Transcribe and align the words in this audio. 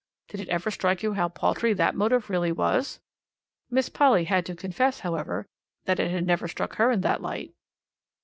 did 0.29 0.39
it 0.39 0.49
ever 0.49 0.71
strike 0.71 1.03
you 1.03 1.13
how 1.13 1.29
paltry 1.29 1.73
that 1.73 1.93
motive 1.93 2.27
really 2.27 2.51
was?" 2.51 2.99
Miss 3.69 3.87
Polly 3.87 4.23
had 4.23 4.47
to 4.47 4.55
confess, 4.55 5.01
however, 5.01 5.45
that 5.85 5.99
it 5.99 6.09
had 6.09 6.25
never 6.25 6.47
struck 6.47 6.77
her 6.77 6.89
in 6.89 7.01
that 7.01 7.21
light. 7.21 7.53